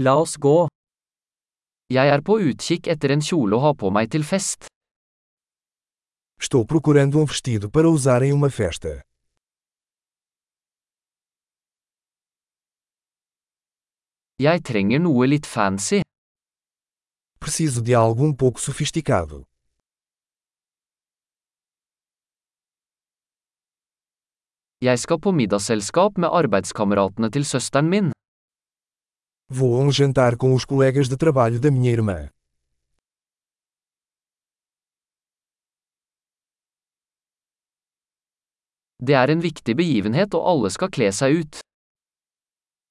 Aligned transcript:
La 0.00 0.12
oss 0.14 0.36
gå. 0.38 0.68
Jeg 1.90 2.06
er 2.14 2.20
på 2.22 2.36
utkikk 2.38 2.86
etter 2.92 3.10
en 3.10 3.22
kjole 3.28 3.56
å 3.56 3.62
ha 3.64 3.70
på 3.74 3.88
meg 3.90 4.12
til 4.14 4.22
fest. 4.22 4.68
Estou 6.38 6.62
procurando 6.70 7.18
um 7.18 7.26
vestido 7.26 7.66
para 7.68 7.90
usar 7.90 8.22
em 8.22 8.30
uma 8.36 8.46
festa. 8.48 9.00
Jeg 14.38 14.62
trenger 14.62 15.02
noe 15.02 15.26
litt 15.26 15.50
fancy. 15.50 15.98
Preciso 17.42 17.82
de 17.82 17.96
algo 17.98 18.22
um 18.22 18.36
pouco 18.36 18.60
sofisticado. 18.60 19.42
Jeg 24.78 24.98
skal 25.02 25.18
på 25.18 25.34
middagsselskap 25.34 26.22
med 26.22 26.30
arbeidskameratene 26.30 27.32
til 27.34 27.42
søsteren 27.44 27.90
min. 27.90 28.14
Vou 29.50 29.80
a 29.80 29.82
um 29.82 29.90
jantar 29.90 30.36
com 30.36 30.54
os 30.54 30.66
colegas 30.66 31.08
de 31.08 31.16
trabalho 31.16 31.58
da 31.58 31.70
minha 31.70 31.90
irmã. 31.90 32.28
Det 39.00 39.14
er 39.14 39.30
en 39.30 39.40
viktig 39.40 39.74
begivenhet 39.74 40.34
og 40.36 40.44
alle 40.52 40.70
skal 40.70 40.90
kle 40.92 41.08
seg 41.12 41.40
ut. 41.40 41.60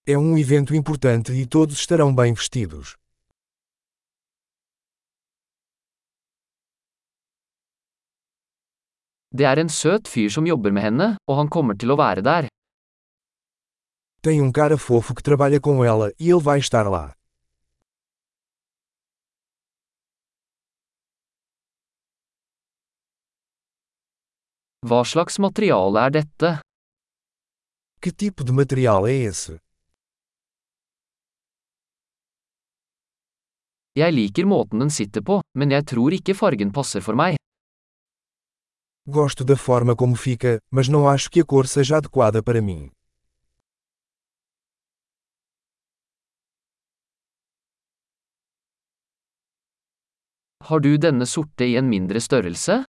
É 0.08 0.18
um 0.18 0.36
evento 0.36 0.74
importante 0.74 1.32
e 1.32 1.46
todos 1.46 1.78
estarão 1.78 2.16
bem 2.16 2.34
vestidos. 2.34 2.96
Det 9.30 9.46
er 9.46 9.60
en 9.60 9.70
søt 9.70 10.08
fyr 10.08 10.30
som 10.34 10.48
jobber 10.48 10.72
med 10.72 10.82
henne, 10.82 11.18
og 11.30 11.38
han 11.38 11.50
kommer 11.50 11.78
til 11.78 11.92
å 11.94 12.02
være 12.02 12.26
der. 12.26 12.48
Tem 14.28 14.42
um 14.42 14.52
cara 14.52 14.78
fofo 14.78 15.16
que 15.16 15.24
trabalha 15.24 15.58
com 15.58 15.86
ela 15.86 16.12
e 16.20 16.30
ele 16.30 16.42
vai 16.42 16.60
estar 16.60 16.86
lá. 16.90 17.16
Hva 24.84 25.00
slags 25.06 25.38
materiale 25.40 25.98
er 26.04 26.12
dette? 26.12 26.60
Que 28.02 28.12
tipo 28.12 28.44
de 28.44 28.52
material 28.52 29.08
é 29.08 29.14
esse? 29.14 29.62
Jeg 33.96 34.12
liker 34.12 34.46
måten 34.46 34.80
den 34.80 34.90
sitter 34.90 35.24
på, 35.24 35.40
men 35.56 35.72
jeg 35.72 35.88
tror 35.88 36.12
ikke 36.12 36.36
fargen 36.36 36.76
passer 36.76 37.00
for 37.00 37.16
meg. 37.16 37.40
Gosto 39.08 39.46
da 39.46 39.56
forma 39.56 39.96
como 39.96 40.18
fica, 40.18 40.60
mas 40.70 40.90
não 40.90 41.08
acho 41.08 41.32
que 41.32 41.40
a 41.40 41.46
cor 41.46 41.66
seja 41.66 41.96
adequada 41.96 42.44
para 42.44 42.62
mim. 42.62 42.92
Har 50.68 50.80
du 50.84 50.98
denne 51.00 51.26
sorte 51.26 51.64
i 51.64 51.76
en 51.80 51.88
mindre 51.88 52.20
størrelse? 52.20 52.84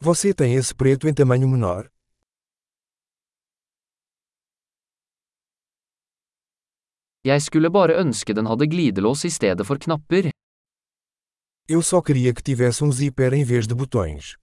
Você 0.00 0.34
tem 0.34 0.52
esse 0.54 0.74
preto 0.74 1.08
em 1.08 1.14
tamanho 1.14 1.48
menor? 1.48 1.88
Jeg 7.24 7.40
skulle 7.42 7.70
bare 7.70 7.96
ønske 8.02 8.36
den 8.36 8.46
hadde 8.50 8.68
glidelås 8.68 9.24
i 9.24 9.30
stedet 9.30 9.66
for 9.66 9.80
knapper. 9.80 10.30
Eu 11.66 11.80
só 11.80 12.02
queria 12.02 12.34
que 12.34 12.42
tivesse 12.42 12.84
um 12.84 12.92
zíper 12.92 13.32
em 13.32 13.44
vez 13.44 13.66
de 13.66 13.74
botões. 13.74 14.36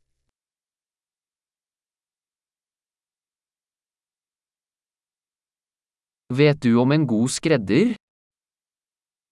Vet 6.34 6.58
du 6.64 6.82
om 6.82 6.92
en 6.92 7.06
god 7.06 7.30
skredder? 7.30 7.96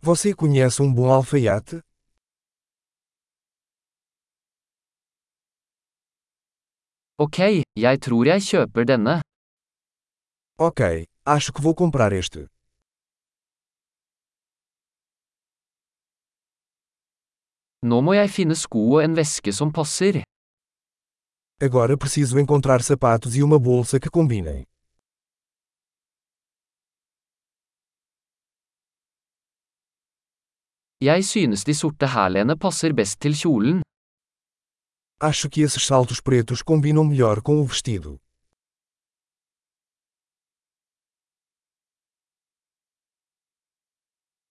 Você 0.02 0.36
conhece 0.36 0.84
um 0.84 0.94
bom 0.94 1.10
alfaiate? 1.12 1.89
Ok, 7.26 7.40
jeg 7.76 8.00
tror 8.06 8.26
jeg 8.32 8.42
kjøper 8.50 8.86
denne. 8.88 9.16
Ok, 10.68 10.82
acho 11.26 11.52
que 11.54 11.62
vou 11.66 11.74
comprar 11.76 12.14
este. 12.14 12.48
Nå 17.90 17.98
må 18.06 18.14
jeg 18.16 18.30
finne 18.38 18.56
sko 18.56 18.84
og 18.96 19.04
en 19.04 19.18
veske 19.20 19.52
som 19.60 19.74
passer. 19.80 20.22
Agora 21.68 21.98
preciso 21.98 22.40
encontrar 22.40 22.82
sapatos 22.90 23.36
e 23.36 23.44
uma 23.44 23.60
bolsa 23.60 24.00
que 24.00 24.10
combinem. 24.10 24.64
Jeg 31.02 31.26
synes 31.26 31.64
de 31.64 31.74
sorte 31.76 32.08
hælene 32.16 32.56
passer 32.58 32.94
best 32.94 33.20
til 33.22 33.36
kjolen. 33.42 33.84
Acho 35.22 35.50
que 35.50 35.60
esses 35.62 35.84
saltos 35.86 36.22
pretos 36.22 36.62
combinam 36.62 37.04
melhor 37.04 37.42
com 37.42 37.60
o 37.60 37.66
vestido. 37.66 38.18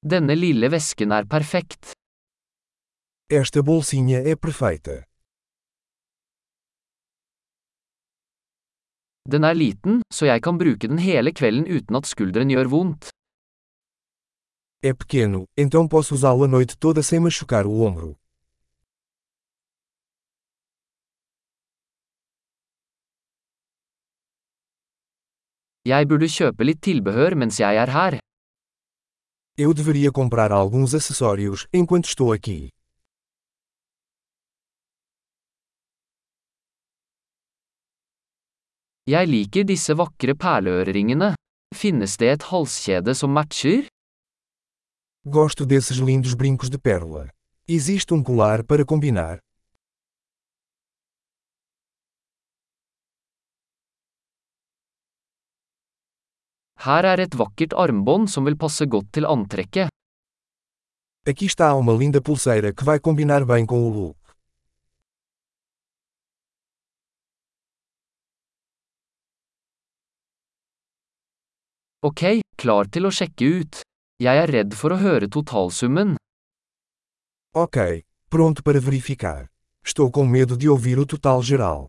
Denne 0.02 0.34
lille 0.34 0.68
vesken 0.68 1.10
er 1.12 1.26
perfekt. 1.26 1.92
Esta 3.30 3.62
bolsinha 3.62 4.18
é 4.20 4.36
perfeita. 4.36 5.04
Den 9.24 9.44
er 9.44 9.54
liten, 9.54 10.02
så 10.12 10.26
jeg 10.26 10.42
kan 10.42 10.58
bruke 10.58 10.88
den 10.88 10.98
hele 10.98 11.32
kvelden 11.32 11.64
uten 11.76 11.96
at 11.96 12.06
skulderen 12.06 12.50
gjør 12.52 12.68
vondt. 12.68 13.08
É 14.84 14.92
pequeno, 14.92 15.46
então 15.56 15.88
posso 15.88 16.14
usá-lo 16.14 16.44
a 16.44 16.48
noite 16.48 16.76
toda 16.76 17.02
sem 17.02 17.20
machucar 17.20 17.66
o 17.66 17.80
ombro. 17.80 18.16
Jeg 25.88 26.09
burde 26.09 26.28
kjøpe 26.28 26.66
litt 26.69 26.81
tilbehør 26.84 27.34
mens 27.41 27.60
jeg 27.62 27.78
er 27.81 27.91
her. 27.97 28.19
Eu 29.56 29.72
deveria 29.72 30.10
comprar 30.12 30.53
alguns 30.53 30.94
acessórios 30.94 31.66
enquanto 31.72 32.09
estou 32.12 32.32
aqui. 32.32 32.69
Jeg 39.09 39.28
liker 39.32 39.65
disse 39.65 39.97
vakre 39.97 40.34
perleøreringene. 40.37 41.32
Finnes 41.75 42.19
det 42.20 42.28
et 42.34 42.43
halskjede 42.50 43.15
som 43.16 43.32
matcher? 43.32 43.88
Gosto 45.25 45.65
desses 45.65 45.99
lindos 46.05 46.34
brincos 46.34 46.69
de 46.69 46.78
pérola. 46.78 47.28
Existe 47.66 48.12
um 48.15 48.22
colar 48.22 48.62
para 48.65 48.84
combinar? 48.84 49.38
Her 56.78 57.04
er 57.04 57.20
et 57.24 57.34
vakkert 57.34 57.74
armbånd 57.74 58.30
som 58.30 58.46
vil 58.46 58.56
passe 58.56 58.86
godt 58.86 59.10
til 59.12 59.26
antrekket. 59.26 59.90
Aqui 61.26 61.46
está 61.46 61.74
uma 61.74 61.92
linda 61.92 62.20
pulseira 62.22 62.72
que 62.72 62.84
vai 62.84 62.98
combinar 63.00 63.44
bem 63.44 63.66
com 63.66 63.82
o 63.82 63.90
look. 63.90 64.16
Ok, 72.00 72.40
klar 72.56 72.86
til 72.86 73.08
å 73.08 73.10
sjekke 73.10 73.46
ut. 73.58 73.82
Jeg 74.22 74.38
er 74.38 74.50
redd 74.54 74.74
for 74.78 74.94
å 74.94 75.00
høre 75.02 75.26
totalsummen. 75.26 76.14
Ok, 77.58 78.06
pronto 78.30 78.62
para 78.62 78.78
verificar. 78.78 79.48
Estou 79.84 80.10
com 80.10 80.24
medo 80.24 80.56
de 80.56 80.70
ouvir 80.70 80.98
o 81.02 81.06
total 81.06 81.42
geral. 81.42 81.88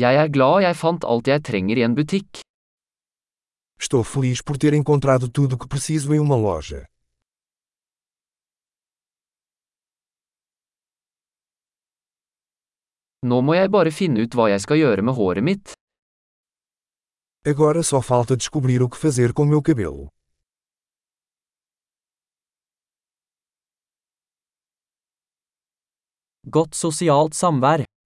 Jeg 0.00 0.16
er 0.16 0.30
glad 0.32 0.62
jeg 0.64 0.76
fant 0.80 1.04
alt 1.04 1.28
jeg 1.28 1.42
trenger 1.44 1.76
i 1.76 1.82
en 1.84 1.94
butikk. 1.98 2.40
Estou 3.80 4.00
feliz 4.04 4.40
por 4.40 4.56
ter 4.56 4.72
encontrado 4.78 5.28
tudo 5.28 5.56
o 5.56 5.58
que 5.58 5.68
preciso 5.68 6.14
em 6.14 6.20
uma 6.20 6.36
loja. 6.36 6.86
Nå 13.28 13.42
må 13.44 13.58
jeg 13.58 13.68
bare 13.76 13.92
finne 13.92 14.24
ut 14.24 14.32
hva 14.32 14.48
jeg 14.54 14.64
skal 14.64 14.80
gjøre 14.80 15.04
med 15.04 15.18
håret 15.18 15.44
mitt. 15.44 15.76
Agora 17.44 17.82
só 17.82 18.00
falta 18.00 18.36
descobrir 18.36 18.80
o 18.80 18.88
que 18.88 18.96
fazer 18.96 19.34
com 19.36 19.44
meu 19.44 19.60
cabelo. 19.60 20.08
Godt 26.48 26.74
sosialt 26.74 27.36
samvær. 27.36 27.89